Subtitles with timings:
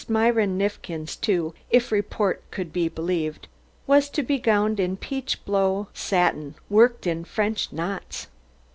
[0.09, 3.47] Myron Neifkins, too, if report could be believed,
[3.85, 8.25] was to be gowned in peach blow satin worked in French knots.